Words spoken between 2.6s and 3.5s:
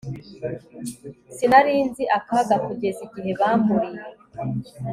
kugeza igihe